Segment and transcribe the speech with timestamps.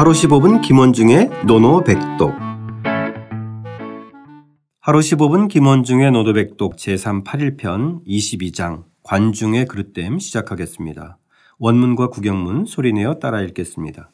[0.00, 2.32] 하루 15분 김원중의 노노백독
[4.80, 11.18] 하루 15분 김원중의 노노백독 제381편 22장 관중의 그릇됨 시작하겠습니다.
[11.58, 14.08] 원문과 구경문 소리내어 따라 읽겠습니다.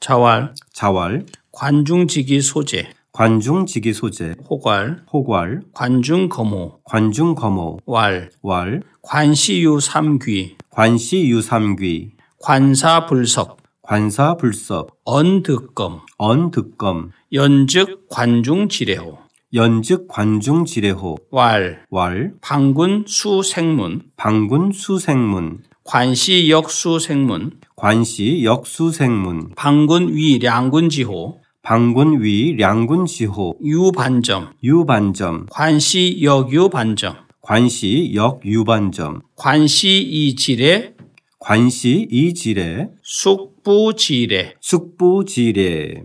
[0.00, 11.40] 자왈, 자왈, 관중직이 소재, 관중직이 소재, 호괄, 호괄, 관중거모, 관중거모, 왈, 왈, 관시유 삼귀, 관시유
[11.40, 12.12] 삼귀,
[12.42, 19.16] 관사불석, 관사불섭, 언득검, 언득검, 연즉 관중지례호,
[19.54, 31.42] 연즉 관중지례호, 왈, 왈, 방군 수생문, 방군 수생문, 관시 역수생문, 관시 역수생문, 방군 위 량군지호,
[31.62, 40.96] 방군 위 량군지호, 유반점, 유반점, 관시 역유반점, 관시 역유반점, 관시 이지례,
[41.44, 44.54] 관시 이지례, 숙부지례.
[44.60, 46.04] 숙부지례.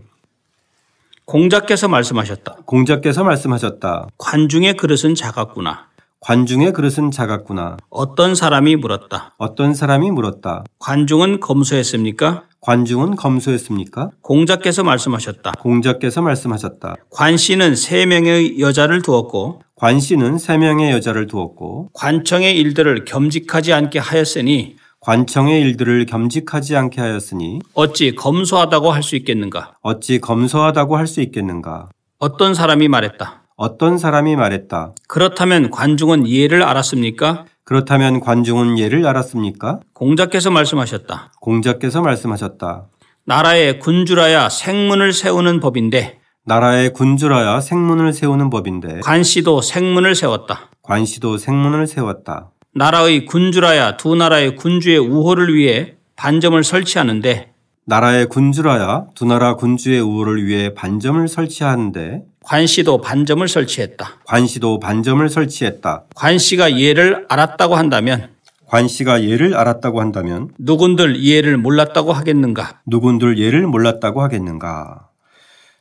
[1.26, 2.56] 공자께서 말씀하셨다.
[2.66, 4.08] 공자께서 말씀하셨다.
[4.18, 5.86] 관중의 그릇은 작았구나.
[6.18, 7.76] 관중의 그릇은 작았구나.
[7.88, 9.36] 어떤 사람이 물었다.
[9.38, 10.64] 어떤 사람이 물었다.
[10.80, 12.42] 관중은 검소했습니까?
[12.60, 14.10] 관중은 검소했습니까?
[14.20, 15.52] 공자께서 말씀하셨다.
[15.60, 16.96] 공자께서 말씀하셨다.
[17.10, 24.74] 관씨는 세 명의 여자를 두었고 관씨는 세 명의 여자를 두었고 관청의 일들을 겸직하지 않게 하였으니
[25.00, 29.74] 관청의 일들을 겸직하지 않게 하였으니 어찌 검소하다고 할 수 있겠는가?
[29.82, 31.88] 어찌 검소하다고 할 수 있겠는가?
[32.18, 33.44] 어떤 사람이 말했다.
[33.56, 34.94] 어떤 사람이 말했다.
[35.06, 37.44] 그렇다면 관중은 예를 알았습니까?
[37.64, 39.80] 그렇다면 관중은 예를 알았습니까?
[39.94, 41.32] 공자께서 말씀하셨다.
[41.40, 42.86] 공자께서 말씀하셨다.
[43.24, 50.70] 나라의 군주라야 생문을 세우는 법인데 나라의 군주라야 생문을 세우는 법인데 관씨도 생문을 세웠다.
[50.82, 52.50] 관시도 생문을 세웠다.
[52.74, 57.52] 나라의 군주라야 두 나라의 군주의 우호를 위해 반점을 설치하는데
[57.86, 64.20] 나라의 군주라야 두 나라 군주의 우호를 위해 반점을 설치하는데 관씨도 반점을 설치했다.
[64.24, 66.04] 관시도 반점을 설치했다.
[66.14, 68.28] 관씨가 예를 알았다고 한다면
[68.66, 72.80] 관시가 예를 알았다고 한다면 누군들 예를 몰랐다고 하겠는가?
[72.86, 75.07] 누군들 예를 몰랐다고 하겠는가?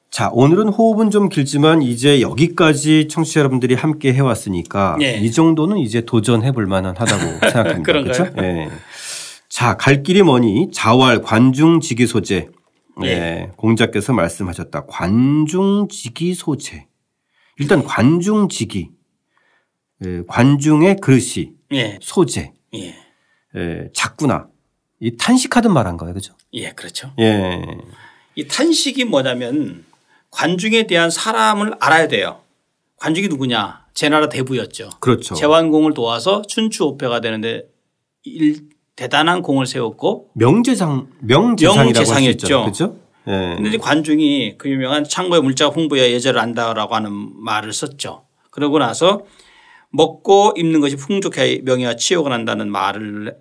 [0.09, 5.17] 자, 오늘은 호흡은 좀 길지만 이제 여기까지 청취자 여러분들이 함께 해왔으니까 예.
[5.17, 7.83] 이 정도는 이제 도전해 볼 만한 하다고 생각합니다.
[7.83, 8.25] 그렇죠?
[8.41, 8.69] 예.
[9.49, 10.71] 자, 갈 길이 뭐니?
[10.71, 12.49] 자활 관중지기 소재.
[13.03, 13.07] 예.
[13.07, 13.51] 예.
[13.57, 14.85] 공자께서 말씀하셨다.
[14.87, 16.87] 관중지기 소재.
[17.59, 18.89] 일단 관중지기.
[20.05, 22.53] 예, 관중의 그릇이 예, 소재.
[22.75, 22.93] 예,
[23.55, 24.47] 예, 작구나.
[24.99, 26.13] 이 탄식하듯 말한 거예요.
[26.13, 26.35] 그죠?
[26.53, 27.11] 예, 그렇죠.
[27.19, 27.59] 예.
[28.35, 29.83] 이 탄식이 뭐냐면
[30.37, 32.41] 관중에 대한 사람을 알아야 돼요.
[32.97, 33.87] 관중이 누구냐?
[33.95, 34.91] 제나라 대부였죠.
[34.99, 35.33] 그렇죠.
[35.33, 37.63] 제완공을 도와서 춘추오패가 되는데
[38.23, 42.65] 일, 대단한 공을 세웠고 명재상 명재상이라고.
[42.65, 42.99] 그렇죠?
[43.27, 43.55] 예.
[43.55, 47.11] 근데 이제 관중이 그 유명한 창고의 물자 홍보야 예절을 안다라고 하는
[47.43, 48.25] 말을 썼죠.
[48.51, 49.25] 그러고 나서
[49.89, 53.35] 먹고 입는 것이 풍족해야 명예와 치욕을 한다는 말을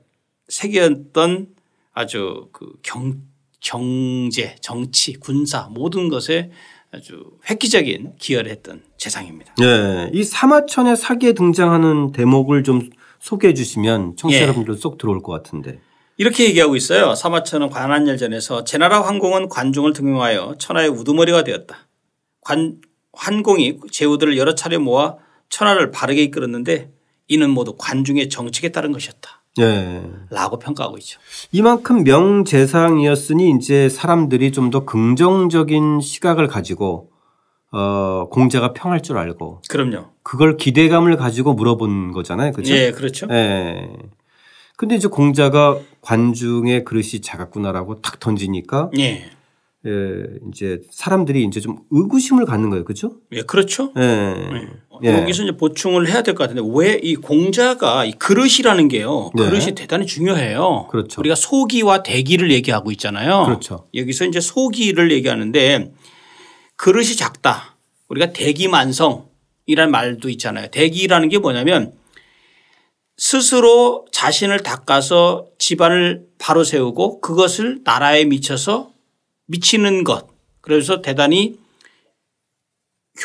[0.49, 1.49] 새겼던
[1.93, 3.21] 아주 그 경,
[3.61, 6.51] 경제, 정치, 군사 모든 것에
[6.93, 9.55] 아주 획기적인 기여를 했던 재상입니다.
[9.63, 10.11] 예.
[10.13, 14.75] 이 사마천의 사기에 등장하는 대목을 좀 소개해 주시면 청취자 예.
[14.77, 15.81] 쏙 들어올 것 같은데.
[16.17, 17.15] 이렇게 얘기하고 있어요.
[17.15, 21.89] 사마천은 관한열전에서 제나라 환공은 관중을 등용하여 천하의 우두머리가 되었다.
[22.41, 22.81] 관,
[23.13, 25.17] 환공이 제후들을 여러 차례 모아
[25.51, 26.91] 천하를 바르게 이끌었는데
[27.29, 29.43] 이는 모두 관중의 정책에 따른 것이었다.
[29.61, 30.03] 예.
[30.31, 31.19] 라고 평가하고 있죠.
[31.53, 37.11] 이만큼 명재상이었으니 이제 사람들이 좀 더 긍정적인 시각을 가지고
[37.73, 40.07] 어, 공자가 평할 줄 알고 그럼요.
[40.23, 42.53] 그걸 기대감을 가지고 물어본 거잖아요.
[42.53, 42.75] 그렇죠?
[42.75, 43.27] 예, 그렇죠.
[43.31, 43.89] 예.
[44.77, 49.31] 근데 이제 공자가 관중의 그릇이 작았구나라고 탁 던지니까 예.
[49.87, 52.85] 예, 이제 사람들이 이제 좀 의구심을 갖는 거예요.
[52.85, 53.13] 그죠?
[53.33, 53.93] 예, 그렇죠.
[53.97, 54.03] 예.
[54.91, 55.13] 어, 예.
[55.23, 59.31] 여기서 이제 보충을 해야 될 것 같은데 왜 이 공자가 이 그릇이라는 게요.
[59.35, 59.45] 네.
[59.45, 60.89] 그릇이 대단히 중요해요.
[60.91, 61.21] 그렇죠.
[61.21, 63.45] 우리가 소기와 대기를 얘기하고 있잖아요.
[63.45, 63.87] 그렇죠.
[63.95, 65.93] 여기서 이제 소기를 얘기하는데
[66.77, 67.77] 그릇이 작다.
[68.09, 70.69] 우리가 대기만성이라는 말도 있잖아요.
[70.69, 71.93] 대기라는 게 뭐냐면
[73.19, 78.91] 스스로 자신을 닦아서 집안을 바로 세우고 그것을 나라에 미쳐서
[79.47, 80.29] 미치는 것.
[80.61, 81.59] 그래서 대단히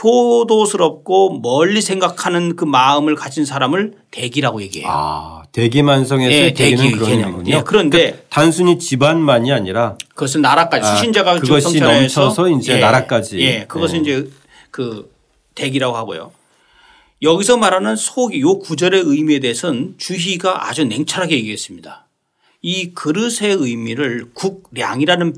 [0.01, 4.87] 효도스럽고 멀리 생각하는 그 마음을 가진 사람을 대기라고 얘기해요.
[4.89, 7.29] 아, 대기만성에서 예, 대기는 대기 그런 개념.
[7.31, 7.57] 의미군요.
[7.57, 13.39] 예, 그런데 단순히 집안만이 아니라 그것은 나라까지 아, 수신자가 그것이 넘쳐서 이제 예, 나라까지.
[13.41, 14.01] 예, 그것은 예.
[14.19, 14.29] 이제
[14.69, 15.13] 그
[15.55, 16.31] 대기라고 하고요.
[17.21, 22.07] 여기서 말하는 속이 요 구절의 의미에 대해서는 주희가 아주 냉철하게 얘기했습니다.
[22.61, 25.33] 이 그릇의 의미를 국량이라는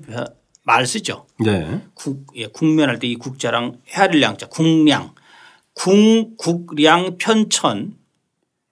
[0.63, 1.25] 말 쓰죠.
[1.39, 1.81] 네.
[1.93, 5.13] 국, 예, 국면할 때 이 국자랑 헤아릴 량자 국량
[5.73, 7.97] 궁, 국량 편천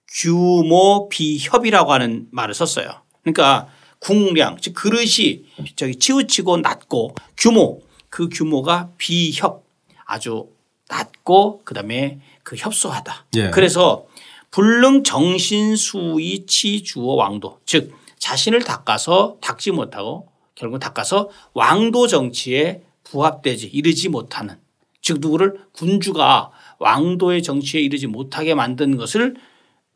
[0.08, 3.02] 규모 비협이라고 하는 말을 썼어요.
[3.22, 3.68] 그러니까
[3.98, 5.44] 국량 즉 그릇이
[5.76, 9.64] 저기 치우치고 낮고 규모 그 규모가 비협
[10.04, 10.48] 아주
[10.88, 13.26] 낮고 그다음에 그 협소하다.
[13.36, 13.50] 예.
[13.50, 14.06] 그래서
[14.50, 24.08] 불능 정신수의 치주어 왕도 즉 자신을 닦아서 닦지 못하고 결국 닦아서 왕도 정치에 부합되지 이르지
[24.08, 24.56] 못하는
[25.00, 29.34] 즉 누구를 군주가 왕도의 정치에 이르지 못하게 만든 것을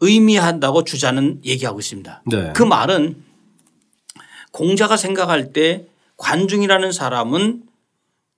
[0.01, 2.23] 의미한다고 주자는 얘기하고 있습니다.
[2.27, 2.53] 네.
[2.55, 3.23] 그 말은
[4.53, 5.87] 공자가 생각할 때
[6.17, 7.63] 관중이라는 사람은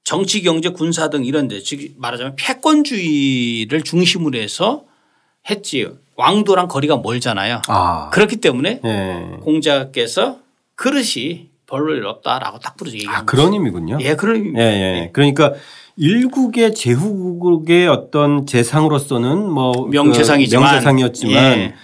[0.05, 4.85] 정치, 경제, 군사 등 이런 데 즉 말하자면 패권주의를 중심으로 해서
[5.51, 5.87] 했지
[6.17, 7.63] 왕도랑 거리가 멀잖아요.
[7.69, 8.11] 아.
[8.11, 9.37] 그렇기 때문에 예.
[9.43, 10.41] 공자께서
[10.75, 13.99] 그릇이 별로 일 없다라고 딱 부르지 아, 그런 의미군요.
[14.01, 14.65] 예, 그런 예, 의미입니다.
[14.65, 15.11] 예.
[15.13, 15.53] 그러니까
[15.97, 20.65] 일국의 제후국의 어떤 재상으로서는 뭐 명재상이지만.
[20.65, 21.75] 그 명재상이었지만 예.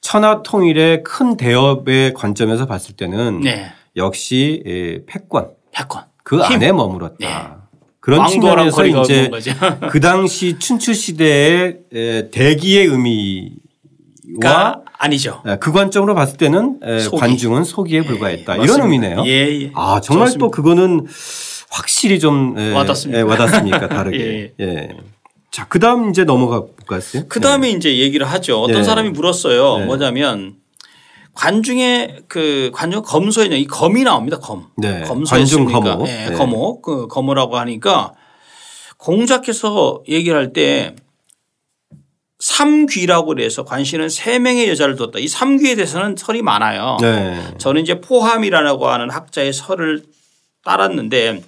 [0.00, 3.72] 천하 통일의 큰 대업의 관점에서 봤을 때는 네.
[3.96, 6.04] 역시 예, 패권 패권.
[6.22, 6.56] 그 힘.
[6.56, 7.16] 안에 머물렀다.
[7.20, 7.28] 네.
[8.00, 9.30] 그런 측면에서 이제.
[9.90, 13.50] 그 당시 춘추 시대의 에, 대기의 의미와
[14.40, 15.42] 가 아니죠.
[15.46, 17.18] 에, 그 관점으로 봤을 때는 에, 소기.
[17.20, 18.54] 관중은 소기에 불과했다.
[18.54, 18.84] 이런 맞습니다.
[18.84, 19.24] 의미네요.
[19.26, 19.72] 예, 예.
[19.74, 20.38] 아 정말 좋습니다.
[20.46, 21.06] 또 그거는
[21.70, 23.18] 확실히 좀 에, 와닿습니다.
[23.18, 24.54] 에, 와닿습니까 다르게.
[24.60, 24.88] 예.
[25.50, 27.00] 자 그다음 이제 넘어가 볼까요?
[27.28, 28.60] 그 다음에 이제 얘기를 하죠.
[28.62, 28.84] 어떤 네.
[28.84, 29.78] 사람이 물었어요.
[29.78, 29.84] 네.
[29.86, 30.54] 뭐냐면
[31.34, 34.38] 관중의 그 관중 검소했냐 이 검이 나옵니다.
[34.38, 34.66] 검.
[34.76, 35.02] 네.
[35.02, 35.72] 검소했습니까?
[35.72, 36.04] 관중 검호.
[36.06, 36.30] 네.
[36.30, 36.36] 네.
[36.36, 36.80] 검호.
[36.80, 38.12] 그 검호라고 하니까
[38.96, 40.94] 공자께서 얘기를 할 때
[42.44, 45.18] 삼귀라고 그래서 관씨는 세 명의 여자를 뒀다.
[45.18, 46.98] 이 삼귀에 대해서는 설이 많아요.
[47.00, 47.54] 네.
[47.56, 50.02] 저는 이제 포함이라고 하는 학자의 설을
[50.62, 51.42] 따랐는데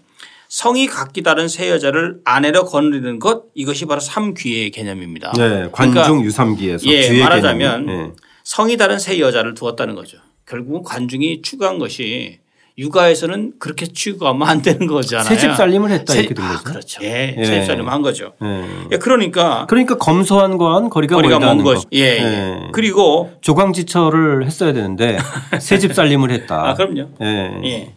[0.48, 5.32] 성이 각기 다른 세 여자를 아내로 거느리는 것 이것이 바로 삼귀의 개념입니다.
[5.32, 5.68] 네.
[5.70, 7.88] 관중 그러니까 유삼기에서 예, 말하자면.
[7.90, 8.12] 예.
[8.44, 10.16] 성이 다른 세 여자를 두었다는 거죠.
[10.46, 12.38] 결국은 관중이 추구한 것이
[12.78, 15.24] 육아에서는 그렇게 추구하면 안 되는 거잖아요.
[15.26, 16.64] 새집 살림을 했다 새- 이렇게 된 아, 거죠.
[16.64, 17.02] 그렇죠.
[17.04, 17.44] 예, 예.
[17.44, 18.34] 새집 살림 한 거죠.
[18.42, 18.64] 예.
[18.92, 21.82] 예, 그러니까 그러니까 검소한 건 거리가, 거리가 먼 거죠.
[21.82, 21.88] 거.
[21.94, 22.58] 예, 예.
[22.72, 25.16] 그리고 조광지처를 했어야 되는데
[25.60, 26.68] 새집 살림을 했다.
[26.68, 27.08] 아, 그럼요.
[27.22, 27.60] 예.
[27.64, 27.94] 예.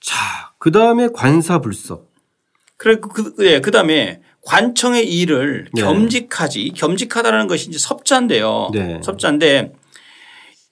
[0.00, 2.08] 자, 그 다음에 관사불섭.
[2.78, 5.82] 그래 그, 그, 예, 그다음에 관청의 일을 네.
[5.82, 8.70] 겸직하지 겸직하다라는 것이 이제 섭자인데요.
[8.72, 9.00] 네.
[9.04, 9.72] 섭자인데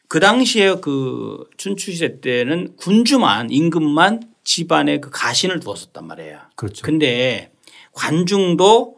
[0.08, 6.38] 그 당시에 그 춘추 시대 때는 군주만 임금만 집안에 그 가신을 두었었단 말이에요.
[6.56, 6.82] 그렇죠.
[6.82, 7.52] 근데
[7.92, 8.96] 관중도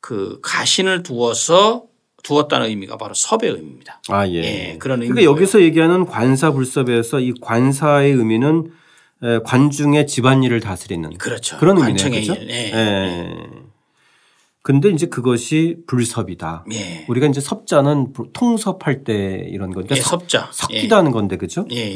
[0.00, 1.84] 그 가신을 두어서
[2.24, 4.02] 두었다는 의미가 바로 섭의 의미입니다.
[4.08, 4.34] 아, 예.
[4.34, 5.30] 예, 그런 그러니까 의미고요.
[5.30, 8.72] 여기서 얘기하는 관사 불섭에서 이 관사의 의미는
[9.22, 11.58] 에, 관중의 집안일을 다스리는 그렇죠.
[11.58, 12.10] 그런 의미네요.
[12.10, 12.34] 그렇죠?
[12.34, 12.50] 일.
[12.50, 12.72] 예.
[12.74, 13.34] 예.
[14.68, 16.66] 근데 이제 그것이 불섭이다.
[16.74, 17.06] 예.
[17.08, 20.50] 우리가 이제 섭자는 통섭할 때 이런 거니까 예, 섭- 섭자.
[20.52, 21.66] 섞이다 하는 건데 그죠?
[21.72, 21.94] 예.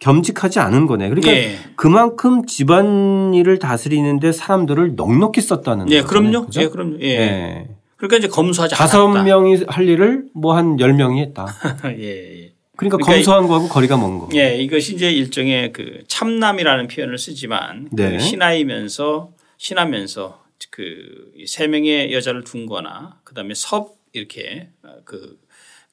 [0.00, 1.08] 겸직하지 않은 거네.
[1.10, 1.56] 그러니까 예.
[1.76, 6.08] 그만큼 집안일을 다스리는데 사람들을 넉넉히 썼다는 예, 거잖아요.
[6.30, 6.46] 그럼요.
[6.46, 6.60] 그죠?
[6.62, 6.96] 예, 그럼요.
[7.02, 7.06] 예.
[7.08, 7.68] 예.
[7.98, 9.22] 그러니까 이제 검수하지 다섯 않았다.
[9.22, 11.46] 명이 할 일을 뭐 한 열 명이 했다.
[11.86, 12.52] 예, 예.
[12.76, 14.28] 그러니까, 그러니까 검소한 거하고 거리가 먼 거.
[14.34, 18.10] 예, 이것이 이제 일종의 그 참남이라는 표현을 쓰지만 네.
[18.10, 24.70] 그 신하이면서 신하면서 그 세 명의 여자를 둔 거나 그다음에 섭 이렇게
[25.04, 25.38] 그,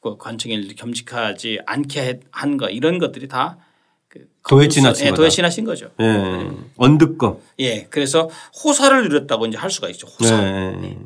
[0.01, 5.12] 그 관청에 겸직하지 않게 한 거 이런 것들이 다그 도에 지나친 예.
[5.13, 5.91] 도에 지나친 거죠.
[6.01, 6.50] 예.
[6.77, 7.38] 언득검.
[7.60, 8.29] 예, 그래서
[8.63, 10.07] 호사를 누렸다고 이제 할 수가 있죠.
[10.07, 10.36] 호사.
[10.41, 10.98] 네.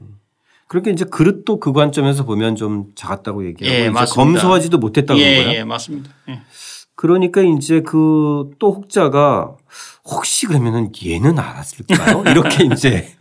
[0.68, 3.92] 그렇게 이제 그릇도 그 관점에서 보면 좀 작았다고 얘기하고 예.
[3.92, 5.50] 검소하지도 못했다는 예, 거예요.
[5.60, 6.12] 예, 맞습니다.
[6.30, 6.42] 예.
[6.96, 9.56] 그러니까 이제 그 또 혹자가
[10.06, 12.24] 혹시 그러면은 얘는 알았을까요?
[12.28, 13.16] 이렇게 이제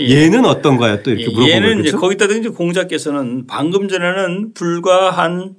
[0.00, 1.02] 얘는 어떤가요?
[1.02, 1.80] 또 이렇게 예, 얘는 거예요.
[1.80, 1.96] 이제?
[1.96, 5.54] 거기다 이제 공자께서는 방금 전에는 불과 한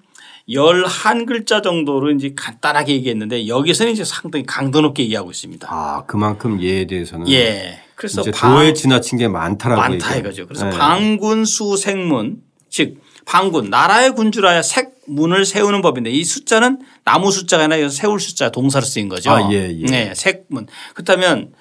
[0.49, 5.67] 열한 글자 정도로 이제 간단하게 얘기했는데 여기서는 이제 상당히 강도 높게 얘기하고 있습니다.
[5.69, 7.79] 아, 그만큼 얘에 대해서는 예.
[7.95, 10.15] 그래서 도에 지나친 게 많다라고 많다.
[10.17, 10.45] 이거죠.
[10.47, 10.77] 그래서 네.
[10.77, 12.37] 방군수 생문
[12.69, 18.85] 즉 방군 나라의 군주라야 색문을 세우는 법인데 이 숫자는 나무 숫자가 아니라 세울 숫자 동사로
[18.85, 19.31] 쓰인 거죠.
[19.31, 19.85] 아, 예, 예.
[19.85, 20.67] 네, 색문.
[20.93, 21.51] 그렇다면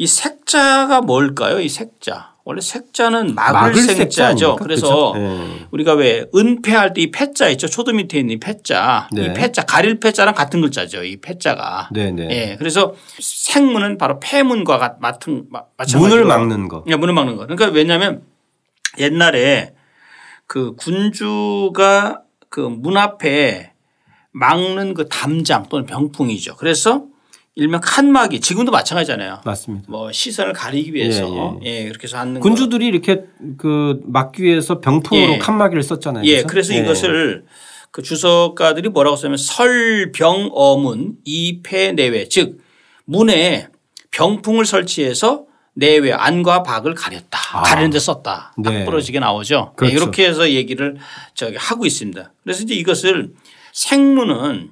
[0.00, 1.60] 이 색자가 뭘까요?
[1.60, 2.30] 이 색자.
[2.44, 4.56] 원래 색자는 막을, 막을 색자 색자죠.
[4.56, 5.20] 그래서 그죠?
[5.22, 5.66] 예.
[5.72, 7.68] 우리가 왜 은폐할 때 이 패자 있죠.
[7.68, 9.10] 초도 밑에 있는 이 패자.
[9.12, 9.26] 네.
[9.26, 11.04] 이 패자 가릴 패자랑 같은 글자죠.
[11.04, 11.90] 이 패자가.
[11.92, 12.28] 네, 네.
[12.30, 12.56] 예.
[12.56, 16.82] 그래서 생문은 바로 폐문과 같- 같은 마- 마찬가지로 문을 막는 거.
[16.88, 17.42] 예, 문을 막는 거.
[17.46, 18.22] 그러니까 왜냐하면
[18.98, 19.74] 옛날에
[20.46, 23.72] 그 군주가 그 문 앞에
[24.32, 26.56] 막는 그 담장 또는 병풍이죠.
[26.56, 27.04] 그래서
[27.60, 29.42] 일명 칸막이 지금도 마찬가지잖아요.
[29.44, 29.84] 맞습니다.
[29.86, 33.24] 뭐 시선을 가리기 위해서 예, 그렇게 해서 하는 군주들이 이렇게
[33.58, 35.38] 그 막기 위해서 병풍으로 예.
[35.38, 36.24] 칸막이를 썼잖아요.
[36.24, 36.48] 예, 그래서?
[36.48, 36.78] 그래서 예.
[36.78, 37.44] 이것을
[37.90, 42.62] 그 주석가들이 뭐라고 쓰냐면 설병어문 이패 내외 즉
[43.04, 43.68] 문에
[44.10, 47.38] 병풍을 설치해서 내외 안과 밖을 가렸다.
[47.52, 47.60] 아.
[47.60, 48.54] 가리는 데 썼다.
[48.64, 48.86] 딱 네.
[48.86, 49.74] 부러지게 나오죠.
[49.76, 49.94] 그렇죠.
[49.94, 50.96] 네, 이렇게 해서 얘기를
[51.34, 52.32] 저기 하고 있습니다.
[52.42, 53.34] 그래서 이제 이것을
[53.74, 54.70] 생문은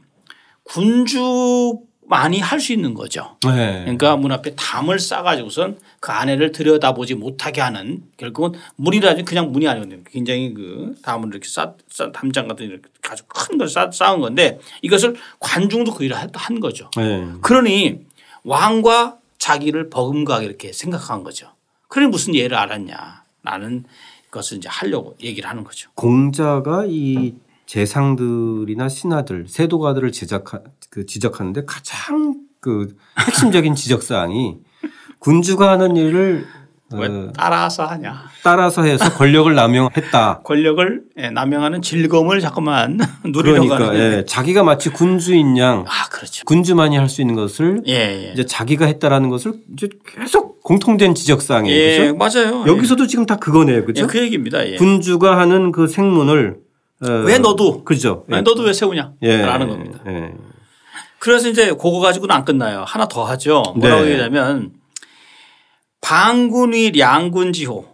[0.64, 3.36] 군주 만이 할 수 있는 거죠.
[3.44, 3.80] 네.
[3.82, 10.02] 그러니까 문 앞에 담을 싸가지고선 그 안에를 들여다보지 못하게 하는 결국은 문이라지 그냥 문이 아니거든요.
[10.10, 15.16] 굉장히 그 담을 이렇게 싸, 싸 담장 같은 이렇게 아주 큰 걸 쌓은 건데 이것을
[15.38, 16.90] 관중도 그 일을 한 거죠.
[16.96, 17.26] 네.
[17.42, 18.00] 그러니
[18.44, 21.52] 왕과 자기를 버금가게 이렇게 생각한 거죠.
[21.88, 23.84] 그러니 무슨 예를 알았냐 라는
[24.30, 25.90] 것을 이제 하려고 얘기를 하는 거죠.
[25.94, 27.34] 공자가 이
[27.68, 30.60] 재상들이나 신하들, 세도가들을 제작하,
[30.90, 34.56] 그 지적하는데 가장 그 핵심적인 지적 사항이
[35.18, 36.46] 군주가 하는 일을
[36.94, 38.22] 왜 어, 따라서 하냐.
[38.42, 40.40] 따라서 해서 권력을 남용했다.
[40.44, 44.00] 권력을 예, 남용하는 즐거움을 자꾸만 누리려고 그러니까 하는.
[44.20, 46.44] 예, 자기가 마치 군주인 양 아 그렇죠.
[46.46, 47.92] 군주만이 할 수 있는 것을 예,
[48.28, 48.32] 예.
[48.32, 51.78] 이제 자기가 했다라는 것을 이제 계속 공통된 지적 사항이에요.
[51.78, 52.16] 예, 그죠?
[52.16, 52.64] 맞아요.
[52.66, 53.76] 여기서도 지금 다 그거네요.
[53.76, 54.06] 예, 그죠?
[54.06, 54.66] 그 얘기입니다.
[54.66, 54.76] 예.
[54.76, 56.67] 군주가 하는 그 생문을 어,
[57.00, 57.84] 왜 너도?
[57.84, 58.24] 그죠?
[58.28, 59.12] 왜 너도 왜 세우냐?
[59.22, 59.38] 예.
[59.38, 60.00] 라는 겁니다.
[60.06, 60.34] 예.
[61.18, 62.84] 그래서 이제 그거 가지고는 안 끝나요.
[62.86, 63.62] 하나 더 하죠.
[63.76, 64.10] 뭐라고 네.
[64.12, 64.72] 얘기하냐면
[66.00, 67.86] 방군위 량군지호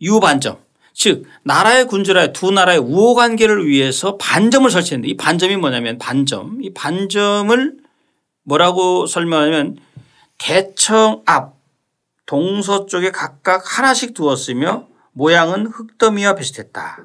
[0.00, 0.58] 유반점
[0.92, 6.74] 즉 나라의 군주라 두 나라의 우호 관계를 위해서 반점을 설치했는데 이 반점이 뭐냐면 반점 이
[6.74, 7.76] 반점을
[8.42, 9.76] 뭐라고 설명하냐면
[10.38, 11.54] 대청 앞
[12.26, 17.04] 동서쪽에 각각 하나씩 두었으며 모양은 흙더미와 비슷했다.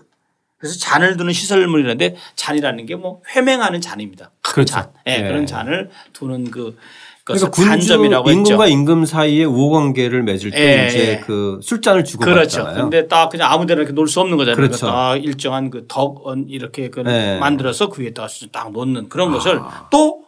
[0.63, 4.31] 그래서 잔을 두는 시설물이라는데 잔이라는 게 뭐 회맹하는 잔입니다.
[4.41, 4.73] 큰 그렇죠.
[4.75, 4.89] 잔.
[5.07, 5.27] 예, 예.
[5.27, 6.77] 그런 잔을 두는 그
[7.25, 8.39] 그러니까 군주 반점이라고 했죠.
[8.39, 11.19] 임금과 임금 사이에 우호 관계를 맺을 때 예, 이제 예.
[11.25, 12.59] 그 술잔을 주고 그렇죠.
[12.63, 12.83] 받잖아요.
[12.83, 14.55] 근데 딱 그냥 아무데나 이렇게 놓을 수 없는 거잖아요.
[14.55, 14.85] 그렇죠.
[14.85, 17.37] 그러니까 딱 일정한 그 덕언 이렇게 그 네.
[17.39, 19.33] 만들어서 그 위에다가 딱 놓는 그런 아.
[19.33, 19.59] 것을
[19.91, 20.23] 또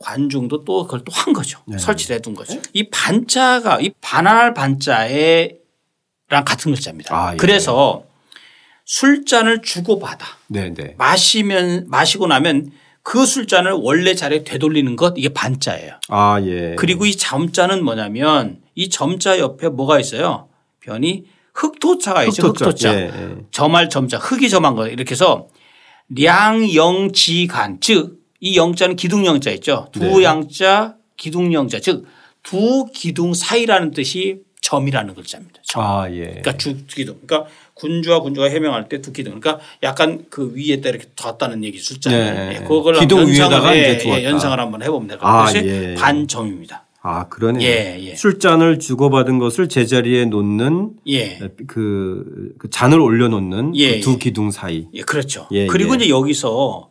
[0.00, 1.58] 관중도 또 그걸 또 한 거죠.
[1.66, 1.76] 네.
[1.78, 2.58] 설치를 해둔 거죠.
[2.74, 5.56] 이 반자가 이 반할 반자에랑
[6.44, 7.14] 같은 글자입니다.
[7.16, 7.36] 아, 예.
[7.36, 8.02] 그래서
[8.86, 10.94] 술잔을 주고받아 네, 네.
[10.96, 12.70] 마시면 마시고 나면
[13.02, 16.00] 그 술잔을 원래 자리에 되돌리는 것 이게 반자예요.
[16.08, 16.74] 아, 예.
[16.76, 20.48] 그리고 이 점자는 뭐냐면 이 점자 옆에 뭐가 있어요?
[20.80, 21.24] 변이
[21.54, 22.48] 흑토자가 있죠.
[22.48, 22.66] 흑토자.
[22.66, 22.94] 흑토자.
[22.94, 23.36] 예, 예.
[23.50, 25.48] 점할 점자 흑이 점한 거 이렇게 해서
[26.08, 29.88] 량영지간 즉 이 영자는 기둥영자 있죠.
[29.92, 30.24] 두 네.
[30.24, 32.04] 양자 기둥영자 즉
[32.42, 35.60] 두 기둥 사이라는 뜻이 점이라는 글자입니다.
[35.64, 35.82] 점.
[35.82, 36.20] 아, 예.
[36.26, 37.18] 그러니까 주 기둥.
[37.26, 39.38] 그러니까 군주와 군주가 해명할 때 두 기둥.
[39.38, 42.18] 그러니까 약간 그 위에다 이렇게 뒀다는 얘기 숫자를.
[42.18, 42.54] 네.
[42.54, 44.24] 예, 그걸 기둥 연상을, 위에다가 예, 예.
[44.24, 45.62] 연상을 한번 해보면 될것 아, 같아요.
[45.62, 45.94] 그것이 예.
[45.94, 46.84] 반점입니다.
[47.02, 47.68] 아, 그러네요.
[47.68, 48.14] 예, 예.
[48.16, 51.38] 술잔을 주고받은 것을 제자리에 놓는 예.
[51.66, 54.16] 그, 그 잔을 올려놓는 예, 그두 예.
[54.18, 54.86] 기둥 사이.
[54.94, 55.46] 예, 그렇죠.
[55.52, 55.96] 예, 그리고 예.
[55.98, 56.88] 이제 여기서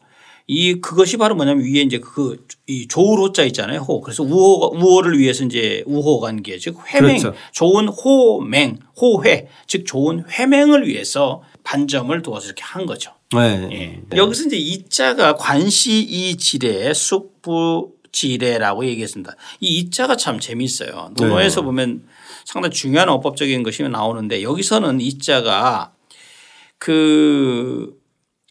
[0.47, 3.79] 이 그것이 바로 뭐냐면 위에 이제 그이 좋을 호자 있잖아요.
[3.79, 4.01] 호.
[4.01, 7.33] 그래서 우호 우호를 위해서 이제 우호 관계 즉 회맹 그렇죠.
[7.51, 13.11] 좋은 호맹 호회 즉 좋은 회맹을 위해서 반점을 두어서 이렇게 한 거죠.
[13.33, 13.69] 네.
[13.71, 14.01] 예.
[14.15, 19.35] 여기서 이제 이 자가 관시 이 지례 숙부 지례라고 얘기했습니다.
[19.59, 21.11] 이 이자가 참 재미있어요.
[21.17, 21.65] 논어에서 네.
[21.65, 22.07] 보면
[22.45, 25.91] 상당히 중요한 어법적인 것이 나오는데 여기서는 이자가
[26.77, 27.93] 그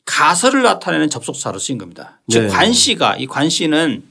[0.05, 2.21] 가설을 나타내는 접속사로 쓰인 겁니다.
[2.29, 2.49] 즉 네.
[2.49, 4.03] 관시가 이 관시는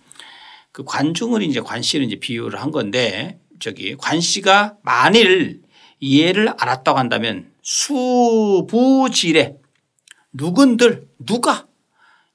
[0.71, 5.61] 그 관중을 이제 관시를 이제 비유를 한 건데 저기 관시가 만일
[5.99, 9.55] 이해를 알았다고 한다면 수부지례
[10.33, 11.65] 누군들 누가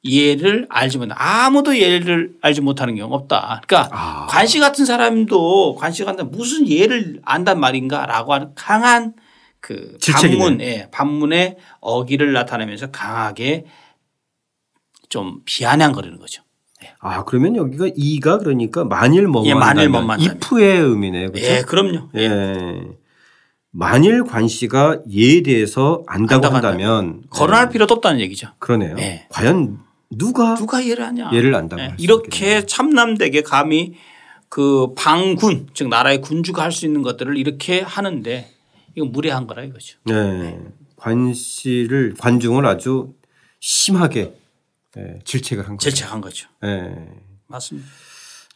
[0.05, 3.61] 예를 알지 못한 아무도 예를 알지 못하는 경우 없다.
[3.67, 4.27] 그러니까 아.
[4.29, 9.15] 관시 같은 사람도 관시 같은 무슨 예를 안단 말인가라고 하는 강한
[9.61, 10.39] 그 질책이네.
[10.39, 13.67] 반문, 예, 반문의 어기를 나타내면서 강하게
[15.09, 16.43] 좀 비아냥거리는 거죠.
[17.01, 20.39] 아, 그러면 여기가 이가 그러니까 만일 예, 만일 한다면 뭐뭐 한다면.
[20.43, 21.33] if의 의미네요.
[21.33, 21.47] 그렇죠?
[21.49, 22.11] 예, 그럼요.
[22.17, 22.83] 예.
[23.71, 28.49] 만일 관 씨가 예에 대해서 안다고 안다고 한다면 거론할 필요도 없다는 얘기죠.
[28.59, 28.97] 그러네요.
[28.99, 29.27] 예.
[29.31, 29.79] 과연
[30.11, 31.31] 누가 누가 예를 하냐.
[31.33, 33.95] 예를 안다고 예, 이렇게 참남되게 감히
[34.49, 38.49] 그 방군 즉 나라의 군주가 할 수 있는 것들을 이렇게 하는데
[38.99, 39.97] 이건 무례한 거라 이거죠.
[40.07, 40.59] 네.
[40.97, 43.15] 관씨를 관중을 아주
[43.61, 44.35] 심하게
[44.97, 45.91] 예, 질책을 한 거죠.
[45.91, 46.49] 질책한 거죠.
[46.65, 46.91] 예.
[47.47, 47.89] 맞습니다.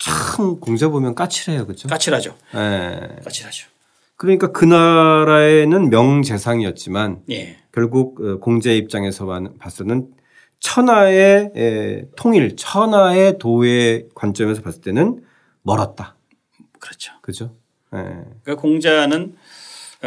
[0.00, 1.86] 참 공자 보면 까칠해요, 그렇죠?
[1.88, 2.36] 까칠하죠.
[2.56, 3.20] 예.
[3.22, 3.68] 까칠하죠.
[4.16, 7.58] 그러니까 그 나라에는 명재상이었지만 예.
[7.70, 10.08] 결국 어, 공자의 입장에서 봤- 봤서는
[10.58, 15.24] 천하의 에, 통일, 천하의 도의 관점에서 봤을 때는
[15.62, 16.16] 멀었다.
[16.80, 17.12] 그렇죠.
[17.22, 17.54] 그죠?
[17.94, 17.98] 예.
[18.42, 19.36] 그러니까 공자는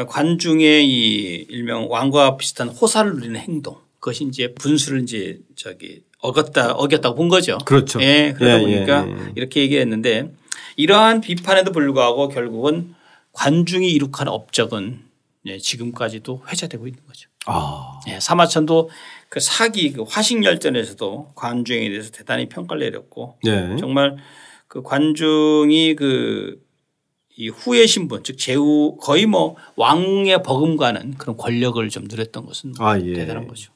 [0.03, 7.15] 관중의 이 일명 왕과 비슷한 호사를 누리는 행동 그것이 이제 분수를 이제 저기 어겼다 어겼다고
[7.15, 7.57] 본 거죠.
[7.65, 8.01] 그렇죠.
[8.01, 9.31] 예, 그러다 예, 보니까 예, 예.
[9.35, 10.31] 이렇게 얘기했는데
[10.75, 12.93] 이러한 비판에도 불구하고 결국은
[13.31, 15.05] 관중이 이룩한 업적은
[15.47, 17.29] 예, 지금까지도 회자되고 있는 거죠.
[17.45, 17.99] 아.
[18.07, 18.89] 예, 사마천도
[19.29, 23.75] 그 사기 그 화식 열전에서도 관중에 대해서 대단히 평가를 내렸고 네.
[23.77, 24.17] 정말
[24.67, 26.64] 그 관중이 그
[27.37, 32.97] 이 후의 신분 즉 제후 거의 뭐 왕의 버금가는 그런 권력을 좀 누렸던 것은 아,
[32.99, 33.13] 예.
[33.13, 33.71] 대단한 거죠.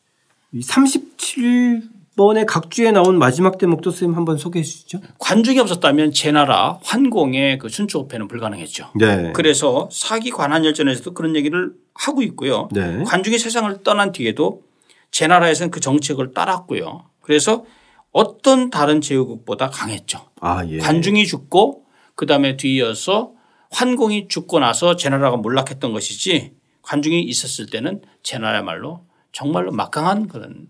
[0.53, 5.01] 이 37번의 각주에 나온 마지막 대목도 선생님 한번 소개해 주시죠.
[5.19, 8.91] 관중이 없었다면 제 나라 환공의 그 순초패는 불가능했죠.
[8.95, 9.31] 네.
[9.33, 12.69] 그래서 사기 관한열전에서도 그런 얘기를 하고 있고요.
[12.71, 13.03] 네.
[13.03, 14.63] 관중이 세상을 떠난 뒤에도
[15.11, 17.03] 제 나라에서는 그 정책을 따랐고요.
[17.21, 17.65] 그래서
[18.11, 20.21] 어떤 다른 제후국보다 강했죠.
[20.39, 20.77] 아, 예.
[20.77, 21.83] 관중이 죽고
[22.15, 23.33] 그다음에 뒤이어서
[23.71, 30.67] 환공이 죽고 나서 제나라가 몰락했던 것이지 관중이 있었을 때는 제나라야말로 정말로 막강한 그런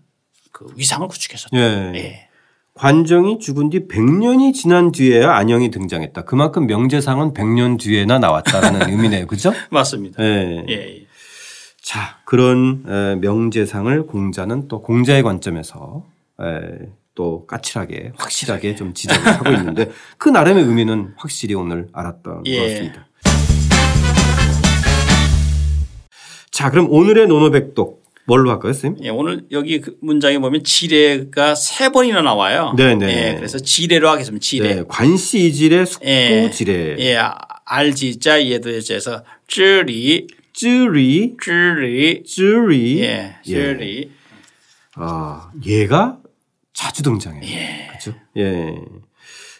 [0.52, 1.56] 그 위상을 구축했었죠.
[1.56, 1.92] 예.
[1.94, 2.28] 예.
[2.74, 6.24] 관정이 죽은 뒤 100년이 지난 뒤에야 안영이 등장했다.
[6.24, 9.26] 그만큼 명제상은 100년 뒤에나 나왔다라는 의미네요.
[9.26, 9.52] 그죠?
[9.70, 10.22] 맞습니다.
[10.22, 10.64] 예.
[10.68, 10.72] 예.
[10.72, 11.06] 예.
[11.82, 16.04] 자, 그런 에, 명제상을 공자는 또 공자의 관점에서
[16.40, 16.88] 에,
[17.20, 22.56] 또 까칠하게 확실하게 좀 지적을 하고 있는데 그 나름의 의미는 확실히 오늘 알았던 예.
[22.56, 23.06] 것 같습니다.
[26.50, 29.04] 자, 그럼 오늘의 노노백독 뭘로 할까요, 선생님?
[29.04, 32.72] 예, 오늘 여기 그 문장에 보면 지뢰가 세 번이나 나와요.
[32.78, 33.32] 네 네.
[33.32, 34.42] 예, 그래서 지뢰로 하겠습니다.
[34.42, 34.76] 지뢰.
[34.76, 35.84] 네, 관시이질의 예.
[35.84, 37.18] 숙부지례, 예,
[37.66, 44.10] 알지자 예도에서 쯔리 쯔리, 쯔리 쯔리, 예, 쯔리
[44.94, 46.16] 아, 얘가
[46.80, 47.42] 자주 등장해요.
[47.88, 48.14] 그렇죠?
[48.38, 48.74] 예.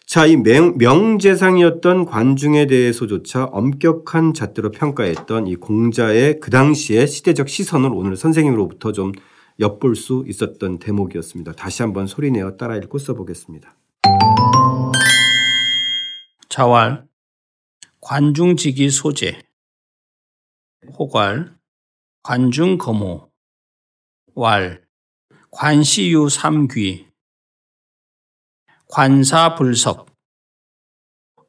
[0.07, 7.91] 자, 이 명, 명재상이었던 관중에 대해서조차 엄격한 잣대로 평가했던 이 공자의 그 당시의 시대적 시선을
[7.93, 9.13] 오늘 선생님으로부터 좀
[9.61, 11.53] 엿볼 수 있었던 대목이었습니다.
[11.53, 13.77] 다시 한번 소리내어 따라 읽고 써보겠습니다.
[16.49, 17.07] 자왈
[18.01, 19.39] 관중직이 소재
[20.99, 21.55] 호괄
[22.23, 23.29] 관중거모
[24.37, 24.81] 왈
[25.51, 27.10] 관시유 삼귀
[28.93, 30.07] 관사불석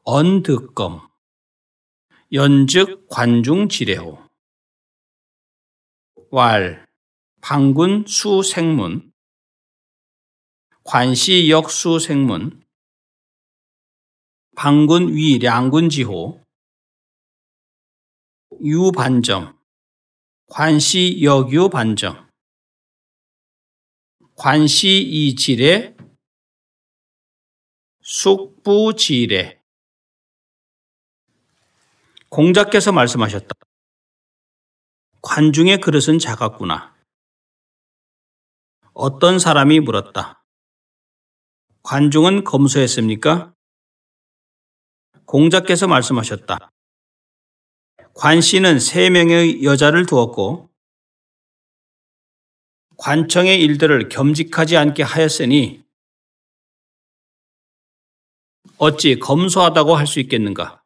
[0.04, 1.10] 언득검
[2.32, 4.20] 연즉 관중지례호
[6.30, 6.88] 왈
[7.42, 9.12] 방군 수생문
[10.84, 12.64] 관시역 수생문
[14.56, 16.46] 방군 위 량군지호
[18.64, 19.58] 유반정
[20.46, 22.30] 관시 역유 반정
[24.36, 26.01] 관시 이지례
[28.14, 29.62] 숙부지례
[32.28, 33.56] 공자께서 말씀하셨다.
[35.22, 36.94] 관중의 그릇은 작았구나.
[38.92, 40.44] 어떤 사람이 물었다.
[41.84, 43.54] 관중은 검소했습니까?
[45.24, 46.70] 공자께서 말씀하셨다.
[48.14, 50.70] 관 씨는 세 명의 여자를 두었고
[52.98, 55.82] 관청의 일들을 겸직하지 않게 하였으니
[58.84, 60.82] 어찌 검소하다고 할 수 있겠는가?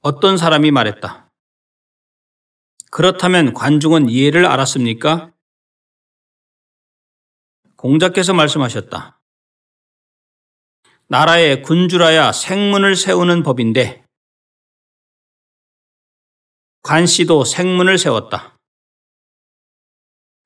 [0.00, 1.30] 어떤 사람이 말했다.
[2.90, 5.34] 그렇다면 관중은 예를 알았습니까?
[7.76, 9.20] 공자께서 말씀하셨다.
[11.08, 14.02] 나라의 군주라야 생문을 세우는 법인데
[16.82, 18.56] 관 씨도 생문을 세웠다.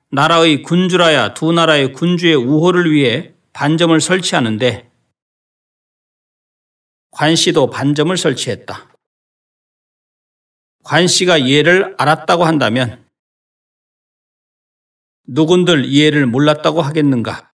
[0.08, 4.90] 나라의 군주라야 두 나라의 군주의 우호를 위해 반점을 설치하는데
[7.14, 8.88] 관씨도 반점을 설치했다.
[10.82, 13.08] 관씨가 예를 알았다고 한다면
[15.26, 17.53] 누군들 이해를 몰랐다고 하겠는가?